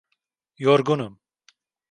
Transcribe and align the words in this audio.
Yorgunum. 0.57 1.13